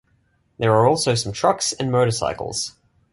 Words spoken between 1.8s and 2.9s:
motorcycles.